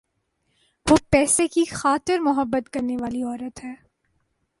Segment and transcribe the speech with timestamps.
[0.85, 3.75] وہ پیسے کی خاطر مُحبت کرنے والی عورت ہے۔`